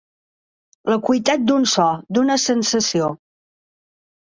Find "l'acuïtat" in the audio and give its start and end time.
0.91-1.43